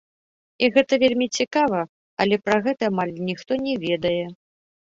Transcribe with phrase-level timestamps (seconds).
[0.63, 1.81] І гэта вельмі цікава,
[2.25, 4.19] але пра гэта амаль ніхто не ведае.